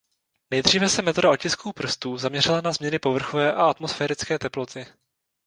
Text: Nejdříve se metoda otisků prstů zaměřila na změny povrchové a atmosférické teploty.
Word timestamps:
Nejdříve 0.51 0.89
se 0.89 1.01
metoda 1.01 1.29
otisků 1.31 1.73
prstů 1.73 2.17
zaměřila 2.17 2.61
na 2.61 2.71
změny 2.71 2.99
povrchové 2.99 3.53
a 3.53 3.65
atmosférické 3.65 4.39
teploty. 4.39 4.85